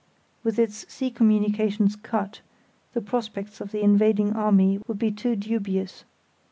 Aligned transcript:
With 0.43 0.57
its 0.57 0.91
sea 0.91 1.11
communications 1.11 1.95
cut, 1.95 2.39
the 2.93 3.01
prospects 3.01 3.61
of 3.61 3.71
the 3.71 3.83
invading 3.83 4.33
army 4.33 4.79
would 4.87 4.97
be 4.97 5.11
too 5.11 5.35
dubious. 5.35 6.05